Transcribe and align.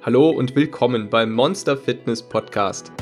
Hallo 0.00 0.30
und 0.30 0.54
willkommen 0.54 1.10
beim 1.10 1.32
Monster 1.32 1.76
Fitness 1.76 2.22
Podcast. 2.22 2.92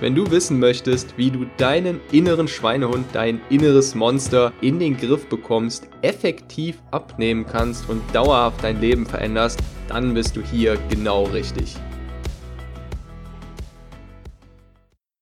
Wenn 0.00 0.14
du 0.14 0.30
wissen 0.30 0.58
möchtest, 0.58 1.18
wie 1.18 1.30
du 1.30 1.44
deinen 1.58 2.00
inneren 2.10 2.48
Schweinehund, 2.48 3.04
dein 3.12 3.42
inneres 3.50 3.94
Monster 3.94 4.54
in 4.62 4.78
den 4.78 4.96
Griff 4.96 5.28
bekommst, 5.28 5.88
effektiv 6.00 6.80
abnehmen 6.92 7.44
kannst 7.44 7.90
und 7.90 8.02
dauerhaft 8.14 8.64
dein 8.64 8.80
Leben 8.80 9.04
veränderst, 9.04 9.60
dann 9.86 10.14
bist 10.14 10.34
du 10.34 10.40
hier 10.40 10.78
genau 10.88 11.24
richtig. 11.24 11.76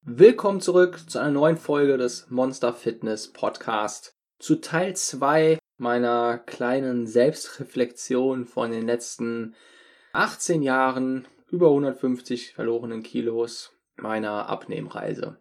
Willkommen 0.03 0.61
zurück 0.61 1.01
zu 1.11 1.19
einer 1.19 1.33
neuen 1.33 1.57
Folge 1.57 1.99
des 1.99 2.31
Monster 2.31 2.73
Fitness 2.73 3.33
Podcast. 3.33 4.13
Zu 4.39 4.61
Teil 4.61 4.95
2 4.95 5.59
meiner 5.79 6.39
kleinen 6.39 7.09
Selbstreflexion 7.09 8.45
von 8.47 8.71
den 8.71 8.87
letzten 8.87 9.57
18 10.13 10.63
Jahren, 10.63 11.29
über 11.51 11.69
150 11.69 12.55
verlorenen 12.55 13.05
Kilos 13.05 13.77
meiner 13.97 14.49
Abnehmreise. 14.49 15.39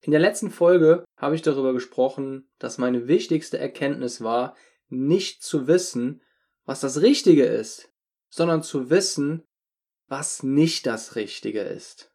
In 0.00 0.10
der 0.10 0.20
letzten 0.20 0.50
Folge 0.50 1.04
habe 1.16 1.36
ich 1.36 1.42
darüber 1.42 1.72
gesprochen, 1.72 2.48
dass 2.58 2.78
meine 2.78 3.06
wichtigste 3.06 3.58
Erkenntnis 3.58 4.20
war, 4.20 4.56
nicht 4.88 5.42
zu 5.42 5.68
wissen, 5.68 6.22
was 6.64 6.80
das 6.80 7.02
Richtige 7.02 7.44
ist, 7.44 7.92
sondern 8.28 8.64
zu 8.64 8.90
wissen, 8.90 9.44
was 10.08 10.42
nicht 10.42 10.86
das 10.86 11.14
Richtige 11.14 11.60
ist. 11.60 12.12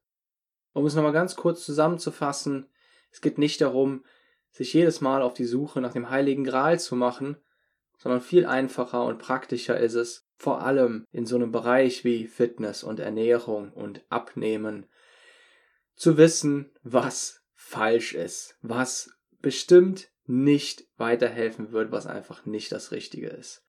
Um 0.74 0.86
es 0.86 0.96
nochmal 0.96 1.14
ganz 1.14 1.36
kurz 1.38 1.64
zusammenzufassen, 1.64 2.68
es 3.10 3.22
geht 3.22 3.38
nicht 3.38 3.62
darum, 3.62 4.04
sich 4.52 4.74
jedes 4.74 5.00
Mal 5.00 5.22
auf 5.22 5.34
die 5.34 5.46
Suche 5.46 5.80
nach 5.80 5.94
dem 5.94 6.10
heiligen 6.10 6.44
Gral 6.44 6.80
zu 6.80 6.96
machen, 6.96 7.38
sondern 7.98 8.22
viel 8.22 8.46
einfacher 8.46 9.06
und 9.06 9.20
praktischer 9.20 9.80
ist 9.80 9.94
es, 9.94 10.28
vor 10.44 10.62
allem 10.62 11.06
in 11.14 11.26
so 11.26 11.38
einem 11.38 11.54
Bereich 11.54 12.04
wie 12.04 12.28
Fitness 12.28 12.84
und 12.84 13.00
Ernährung 13.00 13.72
und 13.72 14.04
Abnehmen, 14.10 14.88
zu 15.96 16.18
wissen, 16.18 16.70
was 16.84 17.46
falsch 17.54 18.14
ist, 18.14 18.58
was 18.62 19.10
bestimmt 19.40 20.10
nicht 20.26 20.86
weiterhelfen 20.98 21.72
wird, 21.72 21.94
was 21.94 22.08
einfach 22.08 22.46
nicht 22.46 22.74
das 22.74 22.92
Richtige 22.92 23.30
ist. 23.30 23.64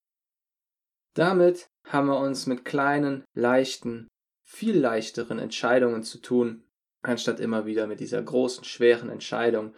Damit 1.13 1.69
haben 1.85 2.07
wir 2.07 2.19
uns 2.19 2.45
mit 2.45 2.65
kleinen, 2.65 3.23
leichten, 3.33 4.09
viel 4.43 4.77
leichteren 4.77 5.39
Entscheidungen 5.39 6.03
zu 6.03 6.17
tun, 6.17 6.65
anstatt 7.01 7.39
immer 7.39 7.65
wieder 7.65 7.87
mit 7.87 8.01
dieser 8.01 8.21
großen, 8.21 8.65
schweren 8.65 9.09
Entscheidung, 9.09 9.73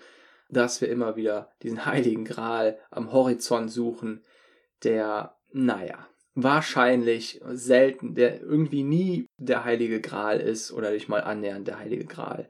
dass 0.49 0.81
wir 0.81 0.89
immer 0.89 1.15
wieder 1.15 1.51
diesen 1.61 1.85
heiligen 1.85 2.25
Gral 2.25 2.79
am 2.89 3.11
Horizont 3.11 3.69
suchen, 3.71 4.23
der, 4.81 5.37
naja, 5.51 6.07
wahrscheinlich 6.37 7.41
selten, 7.47 8.13
der 8.13 8.41
irgendwie 8.41 8.83
nie 8.83 9.25
der 9.37 9.65
heilige 9.65 9.99
Gral 9.99 10.39
ist 10.39 10.71
oder 10.71 10.91
nicht 10.91 11.09
mal 11.09 11.21
annähernd 11.21 11.67
der 11.67 11.79
heilige 11.79 12.05
Gral. 12.05 12.47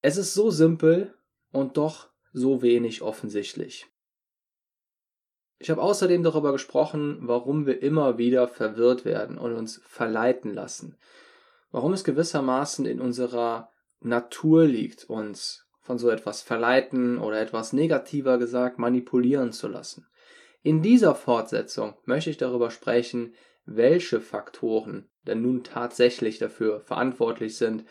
Es 0.00 0.16
ist 0.16 0.32
so 0.32 0.50
simpel 0.50 1.12
und 1.50 1.76
doch 1.76 2.10
so 2.32 2.62
wenig 2.62 3.02
offensichtlich. 3.02 3.86
Ich 5.58 5.70
habe 5.70 5.82
außerdem 5.82 6.22
darüber 6.22 6.52
gesprochen, 6.52 7.18
warum 7.22 7.66
wir 7.66 7.82
immer 7.82 8.16
wieder 8.16 8.46
verwirrt 8.46 9.04
werden 9.04 9.38
und 9.38 9.54
uns 9.54 9.80
verleiten 9.84 10.54
lassen. 10.54 10.96
Warum 11.72 11.92
es 11.94 12.04
gewissermaßen 12.04 12.86
in 12.86 13.00
unserer 13.00 13.70
Natur 14.00 14.66
liegt, 14.66 15.04
uns 15.04 15.66
von 15.80 15.98
so 15.98 16.10
etwas 16.10 16.42
verleiten 16.42 17.18
oder 17.18 17.40
etwas 17.40 17.72
negativer 17.72 18.38
gesagt 18.38 18.78
manipulieren 18.78 19.52
zu 19.52 19.66
lassen. 19.66 20.06
In 20.64 20.80
dieser 20.80 21.14
Fortsetzung 21.14 21.94
möchte 22.06 22.30
ich 22.30 22.38
darüber 22.38 22.70
sprechen, 22.70 23.34
welche 23.66 24.22
Faktoren 24.22 25.10
denn 25.26 25.42
nun 25.42 25.62
tatsächlich 25.62 26.38
dafür 26.38 26.80
verantwortlich 26.80 27.58
sind, 27.58 27.84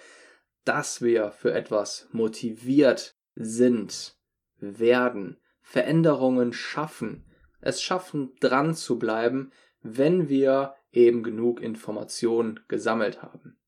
dass 0.66 1.04
wir 1.04 1.32
für 1.32 1.54
etwas 1.54 2.08
motiviert 2.12 3.16
sind, 3.36 4.18
werden, 4.58 5.40
Veränderungen 5.62 6.52
schaffen, 6.52 7.26
es 7.62 7.80
schaffen, 7.80 8.36
dran 8.40 8.74
zu 8.74 8.98
bleiben, 8.98 9.52
wenn 9.84 10.28
wir 10.28 10.74
eben 10.92 11.22
genug 11.22 11.62
Informationen 11.62 12.60
gesammelt 12.68 13.22
haben. 13.22 13.60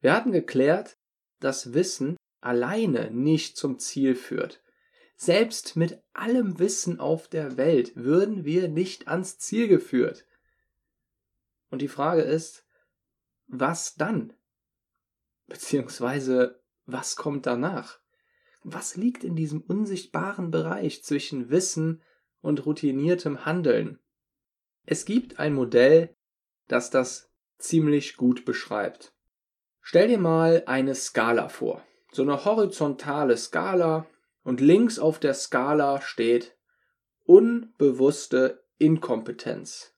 Wir 0.00 0.14
hatten 0.14 0.32
geklärt, 0.32 0.98
dass 1.40 1.72
Wissen 1.72 2.18
alleine 2.42 3.10
nicht 3.10 3.56
zum 3.56 3.78
Ziel 3.78 4.16
führt. 4.16 4.61
Selbst 5.14 5.76
mit 5.76 6.02
allem 6.12 6.58
Wissen 6.58 6.98
auf 6.98 7.28
der 7.28 7.56
Welt 7.56 7.94
würden 7.94 8.44
wir 8.44 8.68
nicht 8.68 9.08
ans 9.08 9.38
Ziel 9.38 9.68
geführt. 9.68 10.26
Und 11.70 11.80
die 11.80 11.88
Frage 11.88 12.22
ist, 12.22 12.66
was 13.46 13.94
dann? 13.94 14.32
Beziehungsweise, 15.46 16.62
was 16.86 17.16
kommt 17.16 17.46
danach? 17.46 18.00
Was 18.64 18.96
liegt 18.96 19.24
in 19.24 19.36
diesem 19.36 19.60
unsichtbaren 19.60 20.50
Bereich 20.50 21.02
zwischen 21.02 21.50
Wissen 21.50 22.02
und 22.40 22.64
routiniertem 22.64 23.44
Handeln? 23.44 23.98
Es 24.84 25.04
gibt 25.04 25.38
ein 25.38 25.54
Modell, 25.54 26.16
das 26.68 26.90
das 26.90 27.30
ziemlich 27.58 28.16
gut 28.16 28.44
beschreibt. 28.44 29.14
Stell 29.80 30.08
dir 30.08 30.18
mal 30.18 30.62
eine 30.66 30.94
Skala 30.94 31.48
vor. 31.48 31.84
So 32.12 32.22
eine 32.22 32.44
horizontale 32.44 33.36
Skala 33.36 34.06
und 34.44 34.60
links 34.60 34.98
auf 34.98 35.18
der 35.18 35.34
Skala 35.34 36.00
steht 36.00 36.56
unbewusste 37.24 38.64
Inkompetenz. 38.78 39.94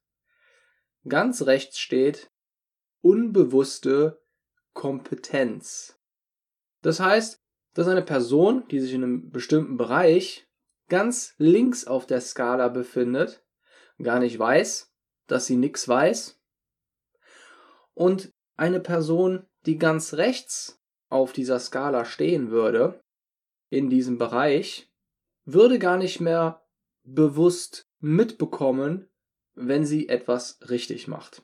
Ganz 1.08 1.42
rechts 1.42 1.78
steht 1.78 2.30
unbewusste 3.00 4.22
Kompetenz. 4.72 5.98
Das 6.82 7.00
heißt, 7.00 7.42
dass 7.74 7.88
eine 7.88 8.02
Person, 8.02 8.66
die 8.68 8.80
sich 8.80 8.92
in 8.92 9.02
einem 9.02 9.30
bestimmten 9.30 9.76
Bereich 9.76 10.48
ganz 10.88 11.34
links 11.38 11.86
auf 11.86 12.06
der 12.06 12.20
Skala 12.20 12.68
befindet, 12.68 13.44
gar 14.02 14.18
nicht 14.18 14.38
weiß, 14.38 14.92
dass 15.26 15.46
sie 15.46 15.56
nichts 15.56 15.88
weiß. 15.88 16.40
Und 17.94 18.32
eine 18.56 18.80
Person, 18.80 19.46
die 19.66 19.78
ganz 19.78 20.14
rechts 20.14 20.82
auf 21.08 21.32
dieser 21.32 21.58
Skala 21.58 22.04
stehen 22.04 22.50
würde, 22.50 23.03
in 23.68 23.90
diesem 23.90 24.18
Bereich, 24.18 24.90
würde 25.44 25.78
gar 25.78 25.96
nicht 25.96 26.20
mehr 26.20 26.62
bewusst 27.02 27.88
mitbekommen, 28.00 29.08
wenn 29.54 29.84
sie 29.84 30.08
etwas 30.08 30.58
richtig 30.68 31.08
macht. 31.08 31.42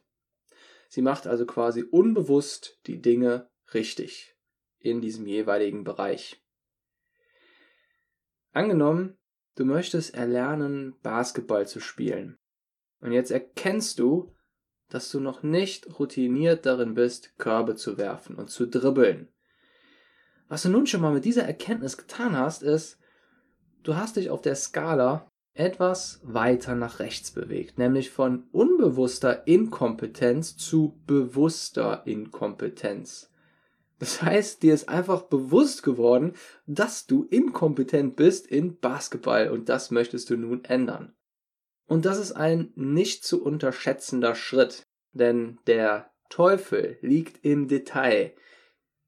Sie 0.88 1.03
macht 1.03 1.26
also 1.26 1.47
quasi 1.47 1.82
unbewusst 1.82 2.81
die 2.86 3.00
Dinge 3.00 3.48
richtig 3.72 4.36
in 4.78 5.00
diesem 5.00 5.26
jeweiligen 5.26 5.84
Bereich. 5.84 6.42
Angenommen, 8.52 9.19
du 9.54 9.64
möchtest 9.64 10.14
erlernen, 10.14 10.98
Basketball 11.02 11.69
zu 11.69 11.81
spielen. 11.81 12.38
Und 13.00 13.12
jetzt 13.12 13.31
erkennst 13.31 13.98
du, 13.98 14.34
dass 14.88 15.10
du 15.10 15.20
noch 15.20 15.42
nicht 15.42 15.98
routiniert 15.98 16.66
darin 16.66 16.94
bist, 16.94 17.38
Körbe 17.38 17.76
zu 17.76 17.97
werfen 17.97 18.34
und 18.37 18.50
zu 18.50 18.66
dribbeln. 18.66 19.32
Was 20.50 20.62
du 20.62 20.69
nun 20.69 20.88
schon 20.88 21.00
mal 21.00 21.15
mit 21.15 21.25
dieser 21.25 21.44
Erkenntnis 21.44 21.97
getan 21.97 22.37
hast, 22.37 22.65
ist, 22.65 22.99
du 23.84 23.94
hast 23.94 24.16
dich 24.16 24.31
auf 24.31 24.43
der 24.43 24.56
Skala 24.56 25.31
etwas 25.55 26.21
weiter 26.25 26.75
nach 26.75 26.99
rechts 26.99 27.31
bewegt, 27.31 27.78
nämlich 27.78 28.11
von 28.11 28.49
unbewusster 28.50 29.47
Inkompetenz 29.47 30.56
zu 30.56 31.00
bewusster 31.06 32.03
Inkompetenz. 32.05 33.31
Das 34.00 34.22
heißt, 34.22 34.65
dir 34.65 34.75
ist 34.75 34.88
einfach 34.88 35.22
bewusst 35.22 35.84
geworden, 35.84 36.33
dass 36.67 37.06
du 37.06 37.28
inkompetent 37.31 38.17
bist 38.17 38.49
in 38.49 38.77
Basketball 38.81 39.50
und 39.50 39.69
das 39.69 39.93
möchtest 39.93 40.31
du 40.31 40.37
nun 40.37 40.65
ändern. 40.65 41.15
Und 41.87 42.06
das 42.06 42.19
ist 42.19 42.32
ein 42.32 42.72
nicht 42.75 43.25
zu 43.25 43.41
unterschätzender 43.41 44.34
Schritt, 44.34 44.82
denn 45.12 45.61
der 45.69 46.11
Teufel 46.29 46.99
liegt 47.02 47.44
im 47.44 47.69
Detail. 47.69 48.35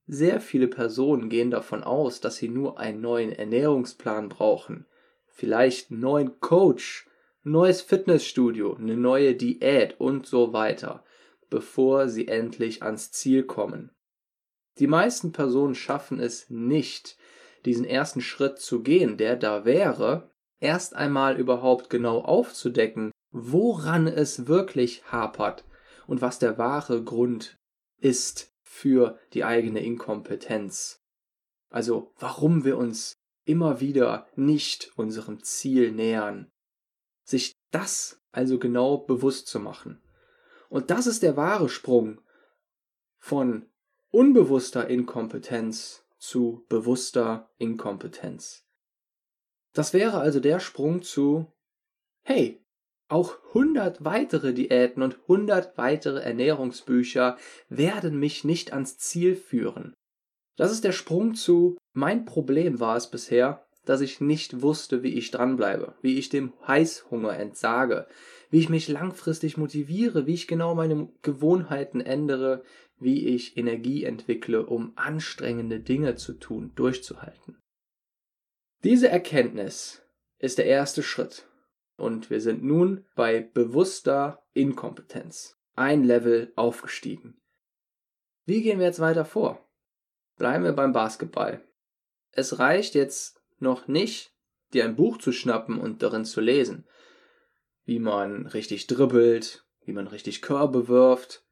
Sehr 0.07 0.41
viele 0.41 0.69
Personen 0.69 1.29
gehen 1.29 1.51
davon 1.51 1.85
aus, 1.85 2.21
dass 2.21 2.37
sie 2.37 2.49
nur 2.49 2.79
einen 2.79 3.01
neuen 3.01 3.33
Ernährungsplan 3.33 4.29
brauchen, 4.29 4.87
vielleicht 5.27 5.91
einen 5.91 6.01
neuen 6.01 6.41
Coach, 6.41 7.09
neues 7.45 7.83
Fitnessstudio, 7.83 8.75
eine 8.75 8.97
neue 8.97 9.35
Diät 9.35 10.01
und 10.01 10.27
so 10.27 10.53
weiter, 10.53 11.05
bevor 11.51 12.09
sie 12.09 12.29
endlich 12.29 12.83
ans 12.83 13.13
Ziel 13.13 13.45
kommen. 13.45 13.91
Die 14.79 14.87
meisten 14.87 15.33
Personen 15.33 15.75
schaffen 15.75 16.19
es 16.19 16.51
nicht, 16.51 17.17
diesen 17.65 17.85
ersten 17.85 18.21
Schritt 18.21 18.59
zu 18.59 18.83
gehen, 18.83 19.17
der 19.17 19.37
da 19.37 19.65
wäre, 19.65 20.31
erst 20.61 20.97
einmal 20.97 21.39
überhaupt 21.39 21.91
genau 21.91 22.21
aufzudecken, 22.21 23.13
woran 23.31 24.07
es 24.07 24.47
wirklich 24.47 25.05
hapert 25.11 25.65
und 26.07 26.23
was 26.23 26.39
der 26.39 26.59
wahre 26.59 27.03
Grund 27.03 27.57
ist 27.99 28.52
für 28.73 29.19
die 29.35 29.45
eigene 29.45 29.85
Inkompetenz. 29.85 31.05
Also 31.69 32.15
warum 32.19 32.65
wir 32.65 32.79
uns 32.79 33.19
immer 33.45 33.81
wieder 33.81 34.27
nicht 34.35 34.91
unserem 34.97 35.43
Ziel 35.45 35.93
nähern. 35.93 36.51
Sich 37.23 37.53
das 37.71 38.23
also 38.33 38.59
genau 38.59 38.97
bewusst 38.97 39.47
zu 39.47 39.61
machen. 39.61 40.01
Und 40.71 40.91
das 40.91 41.07
ist 41.07 41.23
der 41.23 41.37
wahre 41.37 41.69
Sprung 41.69 42.23
von 43.19 43.69
unbewusster 44.11 44.89
Inkompetenz 44.89 46.07
zu 46.17 46.65
bewusster 46.71 47.51
Inkompetenz. 47.59 48.65
Das 49.75 49.93
wäre 49.93 50.19
also 50.19 50.41
der 50.41 50.61
Sprung 50.61 51.03
zu, 51.03 51.53
hey, 52.23 52.62
auch 53.13 53.37
100 53.49 54.05
weitere 54.05 54.55
Diäten 54.55 55.03
und 55.03 55.19
100 55.23 55.77
weitere 55.77 56.21
Ernährungsbücher 56.21 57.37
werden 57.69 58.19
mich 58.19 58.43
nicht 58.43 58.73
ans 58.73 58.97
Ziel 58.97 59.37
führen. 59.37 59.95
Das 60.57 60.73
ist 60.73 60.85
der 60.85 60.93
Sprung 60.93 61.35
zu, 61.35 61.77
mein 61.93 62.25
Problem 62.25 62.81
war 62.81 62.97
es 62.97 63.11
bisher, 63.11 63.67
dass 63.85 64.01
ich 64.01 64.21
nicht 64.21 64.63
wusste, 64.63 65.03
wie 65.03 65.15
ich 65.15 65.31
dranbleibe, 65.31 65.95
wie 66.01 66.19
ich 66.19 66.29
dem 66.29 66.53
Heißhunger 66.67 67.37
entsage, 67.39 68.07
wie 68.51 68.61
ich 68.61 68.69
mich 68.69 68.89
langfristig 68.89 69.57
motiviere, 69.57 70.27
wie 70.27 70.35
ich 70.35 70.47
genau 70.47 70.75
meine 70.75 71.09
Gewohnheiten 71.23 72.01
ändere, 72.01 72.63
wie 72.99 73.27
ich 73.27 73.57
Energie 73.57 74.05
entwickle, 74.05 74.65
um 74.65 74.93
anstrengende 74.95 75.81
Dinge 75.81 76.15
zu 76.15 76.35
tun, 76.35 76.73
durchzuhalten. 76.77 77.59
Diese 78.85 79.09
Erkenntnis 79.09 80.03
ist 80.39 80.59
der 80.59 80.67
erste 80.67 81.03
Schritt 81.03 81.47
und 82.03 82.31
wir 82.31 82.41
sind 82.41 82.65
nun 82.65 83.07
bei 83.15 83.41
bewusster 83.41 84.43
Inkompetenz, 84.55 85.57
ein 85.77 86.03
Level 86.03 86.53
aufgestiegen. 86.57 87.41
Wie 88.45 88.61
gehen 88.61 88.81
wir 88.81 88.87
jetzt 88.87 88.99
weiter 88.99 89.25
vor? 89.25 89.71
Bleiben 90.37 90.65
wir 90.65 90.73
beim 90.73 90.93
Basketball. 90.93 91.63
Es 92.33 92.59
reicht 92.59 92.97
jetzt 92.97 93.41
noch 93.61 93.87
nicht, 93.87 94.35
dir 94.73 94.85
ein 94.85 94.97
Buch 94.97 95.19
zu 95.19 95.31
schnappen 95.31 95.79
und 95.79 96.03
darin 96.03 96.25
zu 96.25 96.41
lesen, 96.41 96.89
wie 97.85 98.01
man 98.01 98.49
richtig 98.49 98.89
dribbelt, 98.89 99.65
wie 99.85 99.93
man 99.93 100.09
richtig 100.09 100.43
Körbe 100.43 100.89
wirft. 100.89 101.47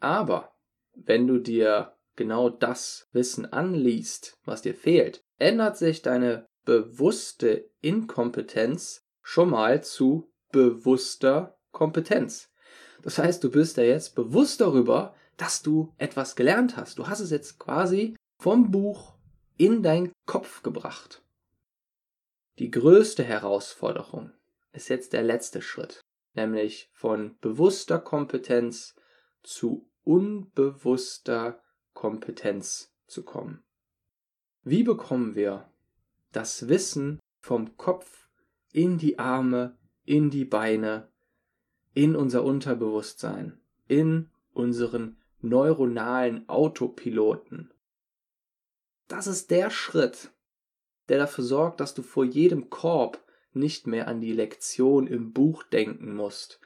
Aber 0.00 0.56
wenn 0.92 1.28
du 1.28 1.38
dir 1.38 1.96
genau 2.16 2.50
das 2.50 3.08
Wissen 3.12 3.46
anliest, 3.46 4.40
was 4.44 4.62
dir 4.62 4.74
fehlt, 4.74 5.24
ändert 5.38 5.76
sich 5.76 6.02
deine 6.02 6.48
bewusste 6.64 7.70
Inkompetenz 7.80 9.06
schon 9.22 9.50
mal 9.50 9.82
zu 9.82 10.30
bewusster 10.50 11.58
Kompetenz. 11.70 12.50
Das 13.02 13.18
heißt, 13.18 13.42
du 13.42 13.50
bist 13.50 13.76
ja 13.76 13.84
jetzt 13.84 14.14
bewusst 14.14 14.60
darüber, 14.60 15.14
dass 15.36 15.62
du 15.62 15.92
etwas 15.98 16.36
gelernt 16.36 16.76
hast. 16.76 16.98
Du 16.98 17.08
hast 17.08 17.20
es 17.20 17.30
jetzt 17.30 17.58
quasi 17.58 18.16
vom 18.38 18.70
Buch 18.70 19.14
in 19.56 19.82
deinen 19.82 20.12
Kopf 20.26 20.62
gebracht. 20.62 21.22
Die 22.58 22.70
größte 22.70 23.24
Herausforderung 23.24 24.32
ist 24.72 24.88
jetzt 24.88 25.12
der 25.12 25.22
letzte 25.22 25.62
Schritt, 25.62 26.00
nämlich 26.34 26.90
von 26.92 27.36
bewusster 27.40 27.98
Kompetenz 27.98 28.94
zu 29.42 29.90
unbewusster 30.04 31.62
Kompetenz 31.94 32.92
zu 33.06 33.24
kommen. 33.24 33.64
Wie 34.62 34.82
bekommen 34.82 35.34
wir 35.34 35.70
das 36.32 36.68
Wissen 36.68 37.18
vom 37.40 37.76
Kopf 37.76 38.28
in 38.72 38.98
die 38.98 39.18
Arme, 39.18 39.76
in 40.04 40.30
die 40.30 40.44
Beine, 40.44 41.08
in 41.94 42.16
unser 42.16 42.42
Unterbewusstsein, 42.42 43.60
in 43.86 44.30
unseren 44.52 45.18
neuronalen 45.40 46.48
Autopiloten. 46.48 47.70
Das 49.08 49.26
ist 49.26 49.50
der 49.50 49.70
Schritt, 49.70 50.30
der 51.08 51.18
dafür 51.18 51.44
sorgt, 51.44 51.80
dass 51.80 51.94
du 51.94 52.02
vor 52.02 52.24
jedem 52.24 52.70
Korb 52.70 53.22
nicht 53.52 53.86
mehr 53.86 54.08
an 54.08 54.20
die 54.20 54.32
Lektion 54.32 55.06
im 55.06 55.32
Buch 55.32 55.62
denken 55.64 56.14
musst. 56.14 56.60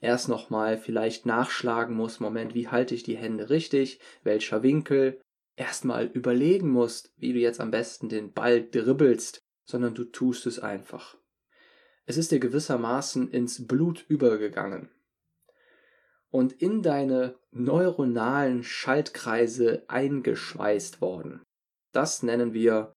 Erst 0.00 0.28
nochmal 0.28 0.78
vielleicht 0.78 1.26
nachschlagen 1.26 1.96
musst, 1.96 2.20
Moment, 2.20 2.54
wie 2.54 2.68
halte 2.68 2.94
ich 2.94 3.02
die 3.02 3.16
Hände 3.16 3.50
richtig, 3.50 3.98
welcher 4.22 4.62
Winkel, 4.62 5.20
erstmal 5.56 6.06
überlegen 6.06 6.70
musst, 6.70 7.12
wie 7.16 7.32
du 7.32 7.40
jetzt 7.40 7.60
am 7.60 7.72
besten 7.72 8.08
den 8.08 8.32
Ball 8.32 8.62
dribbelst, 8.62 9.40
sondern 9.64 9.94
du 9.94 10.04
tust 10.04 10.46
es 10.46 10.60
einfach. 10.60 11.16
Es 12.08 12.16
ist 12.16 12.32
dir 12.32 12.40
gewissermaßen 12.40 13.30
ins 13.30 13.66
Blut 13.66 14.06
übergegangen 14.08 14.88
und 16.30 16.54
in 16.54 16.82
deine 16.82 17.38
neuronalen 17.50 18.64
Schaltkreise 18.64 19.84
eingeschweißt 19.88 21.02
worden. 21.02 21.42
Das 21.92 22.22
nennen 22.22 22.54
wir 22.54 22.94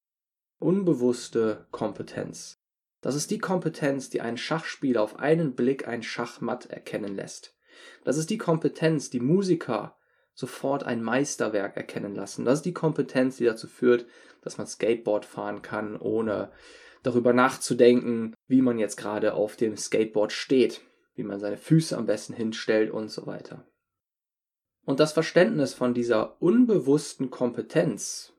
unbewusste 0.60 1.68
Kompetenz. 1.72 2.56
Das 3.02 3.16
ist 3.16 3.32
die 3.32 3.40
Kompetenz, 3.40 4.10
die 4.10 4.22
einen 4.22 4.38
Schachspieler 4.38 5.02
auf 5.02 5.20
einen 5.20 5.56
Blick 5.56 5.90
ein 5.90 6.04
Schachmatt 6.04 6.68
erkennen 6.68 7.14
lässt. 7.14 7.54
Das 8.06 8.16
ist 8.16 8.30
die 8.30 8.38
Kompetenz, 8.38 9.10
die 9.10 9.20
Musiker 9.20 9.98
sofort 10.34 10.86
ein 10.86 11.04
Meisterwerk 11.04 11.76
erkennen 11.76 12.16
lassen. 12.16 12.46
Das 12.46 12.60
ist 12.60 12.66
die 12.66 12.74
Kompetenz, 12.74 13.36
die 13.36 13.44
dazu 13.44 13.68
führt, 13.68 14.06
dass 14.42 14.58
man 14.58 14.68
Skateboard 14.68 15.26
fahren 15.26 15.62
kann, 15.62 15.98
ohne 15.98 16.54
darüber 17.04 17.34
nachzudenken, 17.34 18.34
wie 18.48 18.62
man 18.62 18.78
jetzt 18.78 18.98
gerade 18.98 19.34
auf 19.34 19.56
dem 19.56 19.78
Skateboard 19.78 20.32
steht 20.32 20.82
wie 21.16 21.24
man 21.24 21.40
seine 21.40 21.58
Füße 21.58 21.98
am 21.98 22.06
besten 22.06 22.34
hinstellt 22.34 22.92
und 22.92 23.10
so 23.10 23.26
weiter. 23.28 23.66
Und 24.84 25.00
das 25.00 25.14
Verständnis 25.14 25.74
von 25.74 25.94
dieser 25.94 26.42
unbewussten 26.42 27.30
Kompetenz 27.30 28.34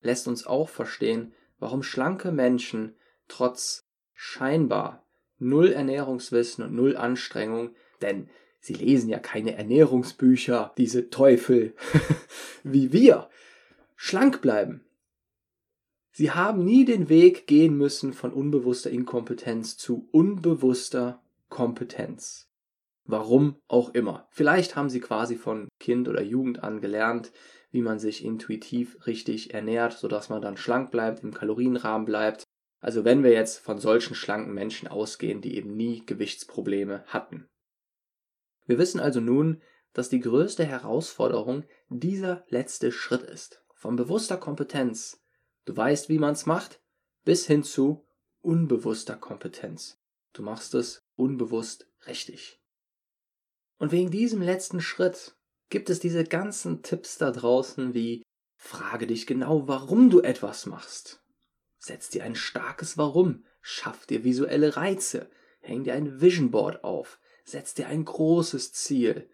lässt 0.00 0.26
uns 0.26 0.46
auch 0.46 0.68
verstehen, 0.68 1.34
warum 1.58 1.82
schlanke 1.82 2.32
Menschen 2.32 2.96
trotz 3.28 3.84
scheinbar 4.14 5.06
null 5.38 5.72
Ernährungswissen 5.72 6.64
und 6.64 6.74
null 6.74 6.96
Anstrengung, 6.96 7.74
denn 8.00 8.30
sie 8.60 8.74
lesen 8.74 9.10
ja 9.10 9.18
keine 9.18 9.54
Ernährungsbücher, 9.56 10.72
diese 10.78 11.10
Teufel, 11.10 11.74
wie 12.62 12.92
wir, 12.92 13.28
schlank 13.96 14.40
bleiben. 14.40 14.84
Sie 16.14 16.30
haben 16.30 16.62
nie 16.62 16.84
den 16.84 17.08
Weg 17.08 17.46
gehen 17.46 17.76
müssen 17.76 18.12
von 18.12 18.34
unbewusster 18.34 18.90
Inkompetenz 18.90 19.78
zu 19.78 20.08
unbewusster 20.12 21.22
Kompetenz. 21.48 22.50
Warum 23.04 23.56
auch 23.66 23.94
immer. 23.94 24.28
Vielleicht 24.30 24.76
haben 24.76 24.90
sie 24.90 25.00
quasi 25.00 25.36
von 25.36 25.68
Kind 25.80 26.08
oder 26.08 26.22
Jugend 26.22 26.62
an 26.62 26.82
gelernt, 26.82 27.32
wie 27.70 27.80
man 27.80 27.98
sich 27.98 28.24
intuitiv 28.24 29.06
richtig 29.06 29.54
ernährt, 29.54 29.94
sodass 29.94 30.28
man 30.28 30.42
dann 30.42 30.58
schlank 30.58 30.90
bleibt, 30.90 31.24
im 31.24 31.32
Kalorienrahmen 31.32 32.04
bleibt. 32.04 32.44
Also 32.80 33.04
wenn 33.06 33.24
wir 33.24 33.32
jetzt 33.32 33.58
von 33.58 33.78
solchen 33.78 34.14
schlanken 34.14 34.52
Menschen 34.52 34.88
ausgehen, 34.88 35.40
die 35.40 35.56
eben 35.56 35.74
nie 35.74 36.04
Gewichtsprobleme 36.04 37.04
hatten. 37.06 37.48
Wir 38.66 38.78
wissen 38.78 39.00
also 39.00 39.20
nun, 39.20 39.62
dass 39.94 40.10
die 40.10 40.20
größte 40.20 40.64
Herausforderung 40.64 41.64
dieser 41.88 42.44
letzte 42.48 42.92
Schritt 42.92 43.22
ist. 43.22 43.64
Von 43.74 43.96
bewusster 43.96 44.36
Kompetenz, 44.36 45.21
du 45.64 45.76
weißt, 45.76 46.08
wie 46.08 46.18
man 46.18 46.32
es 46.32 46.46
macht, 46.46 46.80
bis 47.24 47.46
hin 47.46 47.62
zu 47.62 48.04
unbewusster 48.40 49.16
Kompetenz. 49.16 49.98
Du 50.32 50.42
machst 50.42 50.74
es 50.74 51.02
unbewusst 51.16 51.86
richtig. 52.06 52.60
Und 53.78 53.92
wegen 53.92 54.10
diesem 54.10 54.42
letzten 54.42 54.80
Schritt 54.80 55.36
gibt 55.70 55.90
es 55.90 56.00
diese 56.00 56.24
ganzen 56.24 56.82
Tipps 56.82 57.18
da 57.18 57.30
draußen 57.30 57.94
wie 57.94 58.22
frage 58.56 59.08
dich 59.08 59.26
genau, 59.26 59.66
warum 59.66 60.08
du 60.08 60.20
etwas 60.20 60.66
machst. 60.66 61.20
Setz 61.78 62.10
dir 62.10 62.22
ein 62.22 62.36
starkes 62.36 62.96
Warum, 62.96 63.44
schaff 63.60 64.06
dir 64.06 64.22
visuelle 64.22 64.76
Reize, 64.76 65.28
häng 65.60 65.82
dir 65.82 65.94
ein 65.94 66.20
Vision 66.20 66.52
Board 66.52 66.84
auf, 66.84 67.18
setz 67.44 67.74
dir 67.74 67.88
ein 67.88 68.04
großes 68.04 68.72
Ziel 68.72 69.28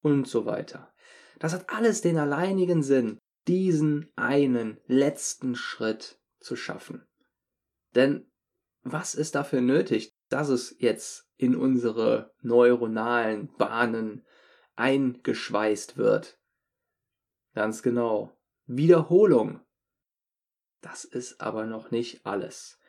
und 0.00 0.26
so 0.26 0.46
weiter. 0.46 0.92
Das 1.38 1.52
hat 1.52 1.68
alles 1.68 2.00
den 2.00 2.16
alleinigen 2.16 2.82
Sinn, 2.82 3.18
diesen 3.48 4.12
einen 4.16 4.80
letzten 4.86 5.54
Schritt 5.54 6.20
zu 6.40 6.56
schaffen. 6.56 7.06
Denn 7.94 8.30
was 8.82 9.14
ist 9.14 9.34
dafür 9.34 9.60
nötig? 9.60 10.12
dass 10.32 10.48
es 10.48 10.74
jetzt 10.78 11.28
in 11.36 11.54
unsere 11.54 12.32
neuronalen 12.40 13.54
Bahnen 13.58 14.24
eingeschweißt 14.76 15.98
wird. 15.98 16.38
Ganz 17.54 17.82
genau. 17.82 18.34
Wiederholung. 18.64 19.60
Das 20.80 21.04
ist 21.04 21.42
aber 21.42 21.66
noch 21.66 21.90
nicht 21.90 22.24
alles. 22.24 22.80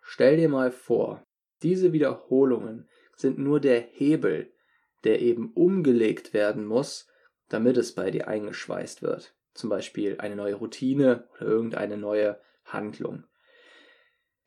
Stell 0.00 0.36
dir 0.36 0.48
mal 0.48 0.70
vor, 0.70 1.26
diese 1.62 1.92
Wiederholungen 1.92 2.88
sind 3.16 3.38
nur 3.38 3.58
der 3.58 3.80
Hebel, 3.80 4.54
der 5.02 5.20
eben 5.20 5.52
umgelegt 5.54 6.32
werden 6.32 6.64
muss, 6.64 7.08
damit 7.48 7.76
es 7.76 7.96
bei 7.96 8.12
dir 8.12 8.28
eingeschweißt 8.28 9.02
wird. 9.02 9.34
Zum 9.54 9.70
Beispiel 9.70 10.18
eine 10.18 10.36
neue 10.36 10.54
Routine 10.54 11.28
oder 11.34 11.46
irgendeine 11.46 11.96
neue 11.96 12.40
Handlung. 12.64 13.24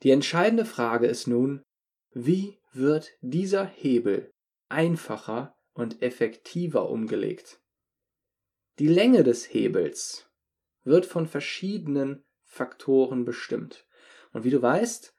Die 0.04 0.12
entscheidende 0.12 0.66
Frage 0.66 1.08
ist 1.08 1.28
nun, 1.28 1.64
wie 2.12 2.60
wird 2.74 3.12
dieser 3.22 3.66
Hebel 3.66 4.34
einfacher 4.70 5.56
und 5.74 6.02
effektiver 6.02 6.90
umgelegt? 6.90 7.62
Die 8.80 8.88
Länge 8.88 9.24
des 9.24 9.54
Hebels 9.54 10.30
wird 10.84 11.06
von 11.06 11.28
verschiedenen 11.28 12.26
Faktoren 12.44 13.26
bestimmt. 13.26 13.88
Und 14.34 14.44
wie 14.44 14.50
du 14.50 14.62
weißt, 14.62 15.16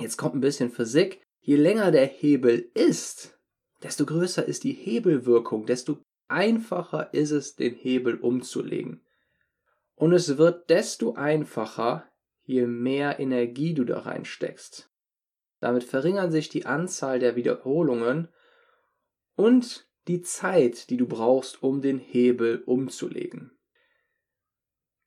jetzt 0.00 0.16
kommt 0.16 0.34
ein 0.34 0.40
bisschen 0.40 0.70
Physik, 0.70 1.22
je 1.40 1.56
länger 1.56 1.90
der 1.90 2.06
Hebel 2.06 2.70
ist, 2.74 3.38
desto 3.82 4.06
größer 4.06 4.44
ist 4.44 4.64
die 4.64 4.72
Hebelwirkung, 4.72 5.66
desto 5.66 6.02
einfacher 6.28 7.12
ist 7.12 7.30
es, 7.30 7.56
den 7.56 7.74
Hebel 7.74 8.16
umzulegen. 8.16 9.04
Und 9.94 10.12
es 10.12 10.38
wird 10.38 10.70
desto 10.70 11.14
einfacher, 11.14 12.10
je 12.42 12.66
mehr 12.66 13.20
Energie 13.20 13.74
du 13.74 13.84
da 13.84 14.00
reinsteckst. 14.00 14.90
Damit 15.60 15.84
verringern 15.84 16.30
sich 16.30 16.48
die 16.48 16.66
Anzahl 16.66 17.18
der 17.18 17.36
Wiederholungen 17.36 18.28
und 19.36 19.88
die 20.08 20.20
Zeit, 20.20 20.90
die 20.90 20.96
du 20.96 21.06
brauchst, 21.06 21.62
um 21.62 21.80
den 21.80 21.98
Hebel 21.98 22.62
umzulegen. 22.66 23.52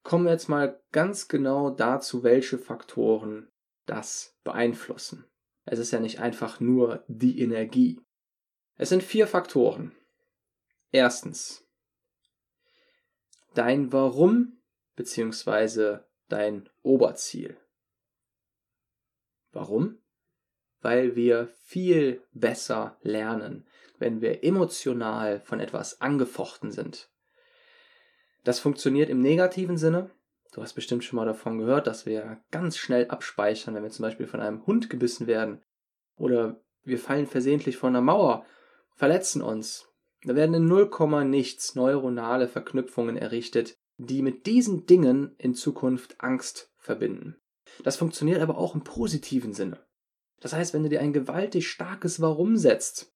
Kommen 0.03 0.25
wir 0.25 0.31
jetzt 0.31 0.49
mal 0.49 0.81
ganz 0.91 1.27
genau 1.27 1.69
dazu, 1.69 2.23
welche 2.23 2.57
Faktoren 2.57 3.51
das 3.85 4.37
beeinflussen. 4.43 5.25
Es 5.65 5.79
ist 5.79 5.91
ja 5.91 5.99
nicht 5.99 6.19
einfach 6.19 6.59
nur 6.59 7.03
die 7.07 7.41
Energie. 7.41 7.99
Es 8.77 8.89
sind 8.89 9.03
vier 9.03 9.27
Faktoren. 9.27 9.91
Erstens, 10.91 11.65
dein 13.53 13.91
Warum 13.91 14.61
bzw. 14.95 15.99
dein 16.29 16.69
Oberziel. 16.81 17.57
Warum? 19.51 19.97
Weil 20.81 21.15
wir 21.15 21.47
viel 21.65 22.21
besser 22.31 22.97
lernen, 23.01 23.65
wenn 23.97 24.21
wir 24.21 24.43
emotional 24.43 25.41
von 25.41 25.59
etwas 25.59 25.99
angefochten 25.99 26.71
sind. 26.71 27.09
Das 28.43 28.59
funktioniert 28.59 29.09
im 29.09 29.21
negativen 29.21 29.77
Sinne. 29.77 30.11
Du 30.53 30.61
hast 30.61 30.73
bestimmt 30.73 31.03
schon 31.03 31.17
mal 31.17 31.25
davon 31.25 31.57
gehört, 31.57 31.87
dass 31.87 32.05
wir 32.05 32.41
ganz 32.51 32.77
schnell 32.77 33.09
abspeichern, 33.09 33.75
wenn 33.75 33.83
wir 33.83 33.89
zum 33.89 34.03
Beispiel 34.03 34.27
von 34.27 34.39
einem 34.39 34.65
Hund 34.65 34.89
gebissen 34.89 35.27
werden 35.27 35.61
oder 36.15 36.61
wir 36.83 36.97
fallen 36.97 37.27
versehentlich 37.27 37.75
von 37.75 37.89
einer 37.89 38.01
Mauer, 38.01 38.45
verletzen 38.95 39.41
uns. 39.41 39.86
Da 40.23 40.35
werden 40.35 40.55
in 40.55 40.65
0, 40.65 41.25
nichts 41.25 41.75
neuronale 41.75 42.47
Verknüpfungen 42.47 43.17
errichtet, 43.17 43.75
die 43.97 44.21
mit 44.21 44.45
diesen 44.45 44.85
Dingen 44.85 45.35
in 45.37 45.53
Zukunft 45.53 46.15
Angst 46.19 46.71
verbinden. 46.77 47.37
Das 47.83 47.97
funktioniert 47.97 48.41
aber 48.41 48.57
auch 48.57 48.75
im 48.75 48.83
positiven 48.83 49.53
Sinne. 49.53 49.85
Das 50.39 50.53
heißt, 50.53 50.73
wenn 50.73 50.83
du 50.83 50.89
dir 50.89 51.01
ein 51.01 51.13
gewaltig 51.13 51.67
starkes 51.67 52.21
Warum 52.21 52.57
setzt, 52.57 53.13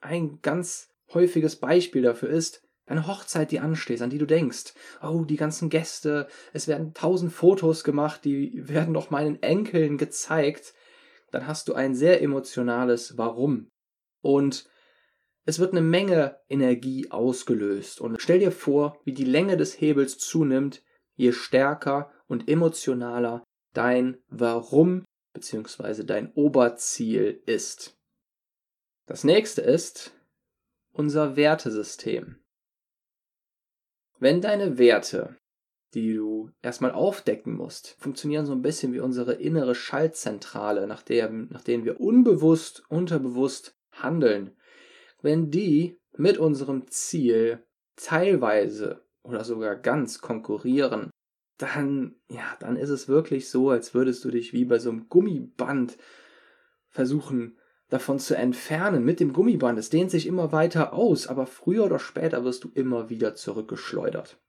ein 0.00 0.40
ganz 0.42 0.88
häufiges 1.12 1.56
Beispiel 1.56 2.02
dafür 2.02 2.28
ist, 2.30 2.62
eine 2.86 3.06
Hochzeit, 3.06 3.52
die 3.52 3.60
ansteht, 3.60 4.02
an 4.02 4.10
die 4.10 4.18
du 4.18 4.26
denkst. 4.26 4.74
Oh, 5.02 5.24
die 5.24 5.36
ganzen 5.36 5.70
Gäste, 5.70 6.26
es 6.52 6.66
werden 6.66 6.94
tausend 6.94 7.32
Fotos 7.32 7.84
gemacht, 7.84 8.24
die 8.24 8.68
werden 8.68 8.92
noch 8.92 9.10
meinen 9.10 9.40
Enkeln 9.42 9.98
gezeigt. 9.98 10.74
Dann 11.30 11.46
hast 11.46 11.68
du 11.68 11.74
ein 11.74 11.94
sehr 11.94 12.20
emotionales 12.22 13.16
Warum. 13.16 13.68
Und 14.20 14.68
es 15.44 15.58
wird 15.58 15.72
eine 15.72 15.80
Menge 15.80 16.38
Energie 16.48 17.10
ausgelöst. 17.10 18.00
Und 18.00 18.20
stell 18.20 18.38
dir 18.38 18.52
vor, 18.52 19.00
wie 19.04 19.12
die 19.12 19.24
Länge 19.24 19.56
des 19.56 19.80
Hebels 19.80 20.18
zunimmt, 20.18 20.82
je 21.14 21.32
stärker 21.32 22.12
und 22.26 22.48
emotionaler 22.48 23.42
dein 23.74 24.18
Warum 24.28 25.04
bzw. 25.34 26.04
dein 26.04 26.32
Oberziel 26.32 27.42
ist. 27.46 27.98
Das 29.06 29.24
nächste 29.24 29.62
ist 29.62 30.12
unser 30.92 31.36
Wertesystem. 31.36 32.36
Wenn 34.18 34.40
deine 34.40 34.78
Werte, 34.78 35.36
die 35.94 36.14
du 36.14 36.50
erstmal 36.62 36.92
aufdecken 36.92 37.54
musst, 37.54 37.96
funktionieren 37.98 38.46
so 38.46 38.52
ein 38.52 38.62
bisschen 38.62 38.92
wie 38.92 39.00
unsere 39.00 39.34
innere 39.34 39.74
Schaltzentrale, 39.74 40.86
nach, 40.86 41.02
der, 41.02 41.28
nach 41.30 41.62
denen 41.62 41.84
wir 41.84 42.00
unbewusst, 42.00 42.84
unterbewusst 42.88 43.74
handeln, 43.90 44.56
wenn 45.22 45.50
die 45.50 45.98
mit 46.16 46.38
unserem 46.38 46.88
Ziel 46.88 47.64
teilweise 47.96 49.04
oder 49.22 49.44
sogar 49.44 49.76
ganz 49.76 50.20
konkurrieren, 50.20 51.10
dann, 51.58 52.16
ja, 52.28 52.56
dann 52.60 52.76
ist 52.76 52.90
es 52.90 53.08
wirklich 53.08 53.48
so, 53.48 53.70
als 53.70 53.94
würdest 53.94 54.24
du 54.24 54.30
dich 54.30 54.52
wie 54.52 54.64
bei 54.64 54.78
so 54.78 54.90
einem 54.90 55.08
Gummiband 55.08 55.96
versuchen 56.88 57.58
davon 57.88 58.18
zu 58.18 58.34
entfernen 58.36 59.04
mit 59.04 59.20
dem 59.20 59.32
Gummiband. 59.32 59.78
Es 59.78 59.90
dehnt 59.90 60.10
sich 60.10 60.26
immer 60.26 60.50
weiter 60.50 60.92
aus, 60.92 61.26
aber 61.26 61.46
früher 61.46 61.84
oder 61.84 61.98
später 61.98 62.44
wirst 62.44 62.64
du 62.64 62.70
immer 62.74 63.10
wieder 63.10 63.34
zurückgeschleudert. 63.34 64.40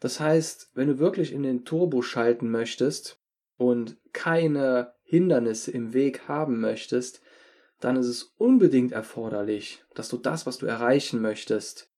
Das 0.00 0.20
heißt, 0.20 0.70
wenn 0.74 0.88
du 0.88 0.98
wirklich 0.98 1.32
in 1.32 1.42
den 1.42 1.64
Turbo 1.64 2.02
schalten 2.02 2.50
möchtest 2.50 3.20
und 3.56 3.96
keine 4.12 4.94
Hindernisse 5.02 5.70
im 5.70 5.92
Weg 5.92 6.28
haben 6.28 6.60
möchtest, 6.60 7.22
dann 7.80 7.96
ist 7.96 8.06
es 8.06 8.34
unbedingt 8.36 8.92
erforderlich, 8.92 9.84
dass 9.94 10.08
du 10.08 10.16
das, 10.16 10.46
was 10.46 10.58
du 10.58 10.66
erreichen 10.66 11.20
möchtest, 11.20 11.90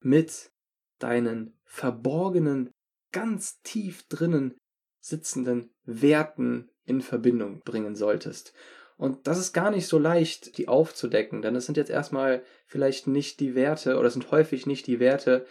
mit 0.00 0.50
deinen 0.98 1.58
verborgenen, 1.64 2.70
ganz 3.12 3.62
tief 3.62 4.06
drinnen 4.08 4.56
sitzenden 5.00 5.70
Werten 5.84 6.68
in 6.84 7.00
Verbindung 7.00 7.60
bringen 7.64 7.94
solltest. 7.94 8.52
Und 8.96 9.28
das 9.28 9.38
ist 9.38 9.52
gar 9.52 9.70
nicht 9.70 9.86
so 9.86 9.98
leicht, 9.98 10.58
die 10.58 10.66
aufzudecken, 10.66 11.40
denn 11.40 11.54
es 11.54 11.66
sind 11.66 11.76
jetzt 11.76 11.90
erstmal 11.90 12.42
vielleicht 12.66 13.06
nicht 13.06 13.38
die 13.38 13.54
Werte 13.54 13.96
oder 13.96 14.08
es 14.08 14.14
sind 14.14 14.30
häufig 14.32 14.66
nicht 14.66 14.88
die 14.88 14.98
Werte, 14.98 15.46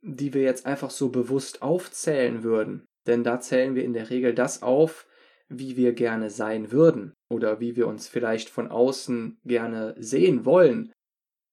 die 0.00 0.32
wir 0.32 0.42
jetzt 0.42 0.64
einfach 0.64 0.90
so 0.90 1.08
bewusst 1.08 1.60
aufzählen 1.60 2.44
würden. 2.44 2.86
Denn 3.06 3.24
da 3.24 3.40
zählen 3.40 3.74
wir 3.74 3.84
in 3.84 3.94
der 3.94 4.10
Regel 4.10 4.32
das 4.32 4.62
auf, 4.62 5.06
wie 5.48 5.76
wir 5.76 5.92
gerne 5.92 6.30
sein 6.30 6.70
würden 6.70 7.14
oder 7.30 7.60
wie 7.60 7.76
wir 7.76 7.86
uns 7.86 8.08
vielleicht 8.08 8.48
von 8.48 8.68
außen 8.68 9.38
gerne 9.44 9.94
sehen 9.98 10.44
wollen. 10.44 10.92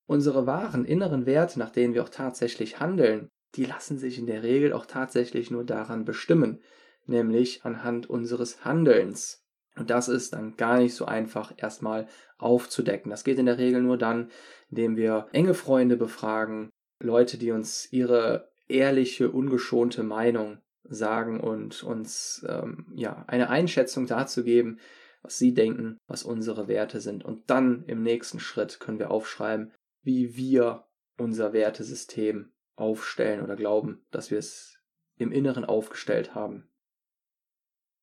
Unsere 0.06 0.46
wahren 0.46 0.84
inneren 0.84 1.26
Werte, 1.26 1.58
nach 1.58 1.70
denen 1.70 1.94
wir 1.94 2.02
auch 2.02 2.08
tatsächlich 2.08 2.80
handeln, 2.80 3.28
die 3.54 3.64
lassen 3.64 3.98
sich 3.98 4.18
in 4.18 4.26
der 4.26 4.42
Regel 4.42 4.72
auch 4.72 4.86
tatsächlich 4.86 5.50
nur 5.50 5.64
daran 5.64 6.04
bestimmen, 6.04 6.62
nämlich 7.06 7.64
anhand 7.64 8.08
unseres 8.08 8.64
Handelns. 8.64 9.42
Und 9.76 9.90
das 9.90 10.08
ist 10.08 10.32
dann 10.32 10.56
gar 10.56 10.78
nicht 10.78 10.94
so 10.94 11.04
einfach 11.04 11.52
erstmal 11.56 12.06
aufzudecken. 12.38 13.10
Das 13.10 13.24
geht 13.24 13.38
in 13.38 13.46
der 13.46 13.58
Regel 13.58 13.82
nur 13.82 13.98
dann, 13.98 14.30
indem 14.70 14.96
wir 14.96 15.28
enge 15.32 15.54
Freunde 15.54 15.96
befragen, 15.96 16.70
Leute, 17.02 17.36
die 17.36 17.50
uns 17.50 17.92
ihre 17.92 18.50
ehrliche, 18.68 19.30
ungeschonte 19.30 20.02
Meinung 20.02 20.58
sagen 20.84 21.40
und 21.40 21.82
uns 21.82 22.44
ähm, 22.48 22.86
ja 22.94 23.24
eine 23.26 23.50
Einschätzung 23.50 24.06
dazu 24.06 24.44
geben, 24.44 24.78
was 25.26 25.38
sie 25.38 25.52
denken, 25.52 25.98
was 26.06 26.22
unsere 26.22 26.68
Werte 26.68 27.00
sind. 27.00 27.24
Und 27.24 27.50
dann 27.50 27.84
im 27.86 28.02
nächsten 28.02 28.38
Schritt 28.38 28.78
können 28.78 29.00
wir 29.00 29.10
aufschreiben, 29.10 29.72
wie 30.02 30.36
wir 30.36 30.86
unser 31.18 31.52
Wertesystem 31.52 32.52
aufstellen 32.76 33.42
oder 33.42 33.56
glauben, 33.56 34.06
dass 34.12 34.30
wir 34.30 34.38
es 34.38 34.80
im 35.18 35.32
Inneren 35.32 35.64
aufgestellt 35.64 36.34
haben. 36.34 36.70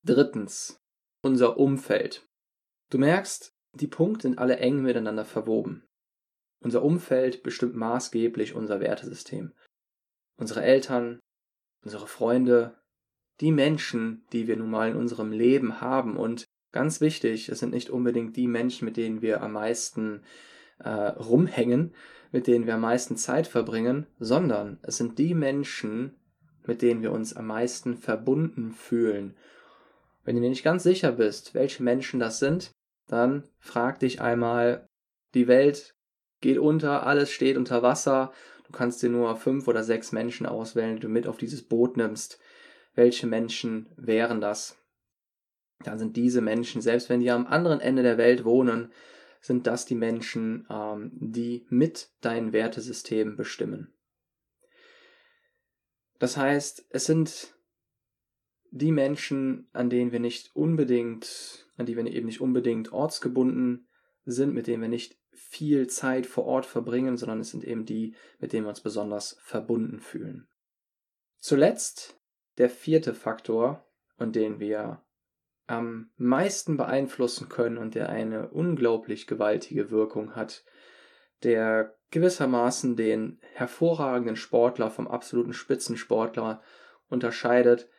Drittens, 0.03 0.81
unser 1.21 1.57
Umfeld. 1.57 2.27
Du 2.89 2.97
merkst, 2.97 3.55
die 3.73 3.87
Punkte 3.87 4.23
sind 4.23 4.37
alle 4.37 4.57
eng 4.57 4.81
miteinander 4.81 5.23
verwoben. 5.23 5.87
Unser 6.59 6.83
Umfeld 6.83 7.41
bestimmt 7.41 7.75
maßgeblich 7.75 8.53
unser 8.53 8.81
Wertesystem. 8.81 9.53
Unsere 10.35 10.63
Eltern, 10.63 11.19
unsere 11.83 12.07
Freunde, 12.07 12.81
die 13.39 13.51
Menschen, 13.51 14.25
die 14.33 14.47
wir 14.47 14.57
nun 14.57 14.69
mal 14.69 14.89
in 14.89 14.97
unserem 14.97 15.31
Leben 15.31 15.79
haben. 15.79 16.17
Und 16.17 16.45
ganz 16.73 16.99
wichtig, 16.99 17.49
es 17.49 17.59
sind 17.59 17.73
nicht 17.73 17.89
unbedingt 17.89 18.35
die 18.35 18.47
Menschen, 18.47 18.85
mit 18.85 18.97
denen 18.97 19.21
wir 19.21 19.41
am 19.41 19.53
meisten 19.53 20.21
äh, 20.79 20.89
rumhängen, 20.89 21.93
mit 22.31 22.47
denen 22.47 22.65
wir 22.65 22.75
am 22.75 22.81
meisten 22.81 23.15
Zeit 23.15 23.47
verbringen, 23.47 24.07
sondern 24.19 24.79
es 24.81 24.97
sind 24.97 25.17
die 25.19 25.33
Menschen, 25.33 26.15
mit 26.65 26.81
denen 26.81 27.01
wir 27.01 27.11
uns 27.11 27.35
am 27.35 27.47
meisten 27.47 27.97
verbunden 27.97 28.71
fühlen 28.71 29.35
wenn 30.23 30.35
du 30.35 30.41
dir 30.41 30.49
nicht 30.49 30.63
ganz 30.63 30.83
sicher 30.83 31.11
bist, 31.11 31.53
welche 31.53 31.83
Menschen 31.83 32.19
das 32.19 32.39
sind, 32.39 32.71
dann 33.07 33.43
frag 33.59 33.99
dich 33.99 34.21
einmal, 34.21 34.87
die 35.33 35.47
Welt 35.47 35.95
geht 36.41 36.57
unter, 36.57 37.05
alles 37.05 37.31
steht 37.31 37.57
unter 37.57 37.81
Wasser, 37.81 38.31
du 38.65 38.71
kannst 38.71 39.03
dir 39.03 39.09
nur 39.09 39.35
fünf 39.35 39.67
oder 39.67 39.83
sechs 39.83 40.11
Menschen 40.11 40.45
auswählen, 40.45 40.95
die 40.95 41.01
du 41.01 41.09
mit 41.09 41.27
auf 41.27 41.37
dieses 41.37 41.63
Boot 41.63 41.97
nimmst. 41.97 42.39
Welche 42.95 43.27
Menschen 43.27 43.89
wären 43.97 44.39
das? 44.39 44.77
Dann 45.83 45.99
sind 45.99 46.15
diese 46.15 46.41
Menschen, 46.41 46.81
selbst 46.81 47.09
wenn 47.09 47.19
die 47.19 47.31
am 47.31 47.47
anderen 47.47 47.79
Ende 47.79 48.03
der 48.03 48.17
Welt 48.17 48.45
wohnen, 48.45 48.91
sind 49.41 49.67
das 49.67 49.85
die 49.85 49.95
Menschen, 49.95 50.65
ähm, 50.69 51.11
die 51.13 51.65
mit 51.69 52.09
dein 52.21 52.53
Wertesystem 52.53 53.35
bestimmen. 53.35 53.93
Das 56.19 56.37
heißt, 56.37 56.85
es 56.89 57.05
sind 57.05 57.53
die 58.71 58.91
Menschen, 58.91 59.67
an 59.73 59.89
denen 59.89 60.11
wir 60.11 60.19
nicht 60.19 60.55
unbedingt, 60.55 61.67
an 61.77 61.85
die 61.85 61.97
wir 61.97 62.05
eben 62.07 62.25
nicht 62.25 62.41
unbedingt 62.41 62.93
ortsgebunden 62.93 63.87
sind, 64.25 64.53
mit 64.53 64.67
denen 64.67 64.81
wir 64.81 64.89
nicht 64.89 65.17
viel 65.33 65.87
Zeit 65.87 66.25
vor 66.25 66.45
Ort 66.45 66.65
verbringen, 66.65 67.17
sondern 67.17 67.41
es 67.41 67.51
sind 67.51 67.65
eben 67.65 67.85
die, 67.85 68.15
mit 68.39 68.53
denen 68.53 68.65
wir 68.65 68.69
uns 68.69 68.81
besonders 68.81 69.37
verbunden 69.41 69.99
fühlen. 69.99 70.47
Zuletzt 71.39 72.17
der 72.57 72.69
vierte 72.69 73.13
Faktor, 73.13 73.85
und 74.17 74.35
den 74.35 74.59
wir 74.59 75.01
am 75.67 76.11
meisten 76.17 76.77
beeinflussen 76.77 77.49
können 77.49 77.77
und 77.77 77.95
der 77.95 78.09
eine 78.09 78.49
unglaublich 78.49 79.27
gewaltige 79.27 79.91
Wirkung 79.91 80.35
hat, 80.35 80.63
der 81.43 81.97
gewissermaßen 82.11 82.95
den 82.95 83.39
hervorragenden 83.53 84.35
Sportler 84.35 84.89
vom 84.89 85.07
absoluten 85.07 85.53
Spitzensportler 85.53 86.61
unterscheidet, 87.09 87.89